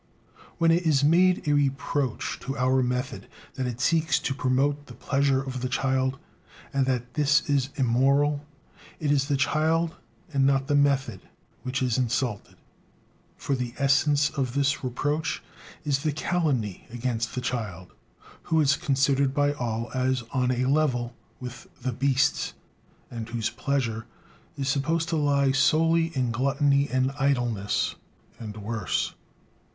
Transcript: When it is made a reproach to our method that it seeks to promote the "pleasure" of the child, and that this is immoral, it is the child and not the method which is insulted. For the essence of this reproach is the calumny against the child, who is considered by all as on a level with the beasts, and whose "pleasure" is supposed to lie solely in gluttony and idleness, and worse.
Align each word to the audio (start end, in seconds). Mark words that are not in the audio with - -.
When 0.57 0.71
it 0.71 0.81
is 0.81 1.03
made 1.03 1.47
a 1.47 1.53
reproach 1.53 2.39
to 2.39 2.57
our 2.57 2.81
method 2.81 3.27
that 3.53 3.67
it 3.67 3.79
seeks 3.79 4.17
to 4.21 4.33
promote 4.33 4.87
the 4.87 4.95
"pleasure" 4.95 5.43
of 5.43 5.61
the 5.61 5.69
child, 5.69 6.17
and 6.73 6.87
that 6.87 7.13
this 7.13 7.47
is 7.47 7.69
immoral, 7.75 8.43
it 8.99 9.11
is 9.11 9.27
the 9.27 9.37
child 9.37 9.93
and 10.33 10.43
not 10.43 10.65
the 10.65 10.73
method 10.73 11.21
which 11.61 11.83
is 11.83 11.99
insulted. 11.99 12.55
For 13.37 13.53
the 13.53 13.75
essence 13.77 14.31
of 14.31 14.55
this 14.55 14.83
reproach 14.83 15.43
is 15.85 15.99
the 15.99 16.11
calumny 16.13 16.87
against 16.89 17.35
the 17.35 17.39
child, 17.41 17.93
who 18.41 18.59
is 18.59 18.77
considered 18.77 19.35
by 19.35 19.53
all 19.53 19.91
as 19.93 20.23
on 20.31 20.49
a 20.49 20.65
level 20.65 21.13
with 21.39 21.67
the 21.83 21.93
beasts, 21.93 22.53
and 23.11 23.29
whose 23.29 23.51
"pleasure" 23.51 24.07
is 24.57 24.67
supposed 24.67 25.09
to 25.09 25.15
lie 25.15 25.51
solely 25.51 26.07
in 26.17 26.31
gluttony 26.31 26.89
and 26.89 27.11
idleness, 27.19 27.93
and 28.39 28.57
worse. 28.57 29.13